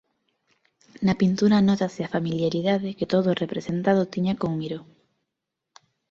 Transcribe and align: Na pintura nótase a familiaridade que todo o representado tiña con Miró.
Na 1.05 1.13
pintura 1.21 1.65
nótase 1.67 2.01
a 2.03 2.11
familiaridade 2.15 2.95
que 2.97 3.09
todo 3.13 3.27
o 3.29 3.39
representado 3.43 4.09
tiña 4.13 4.33
con 4.41 4.51
Miró. 4.59 4.81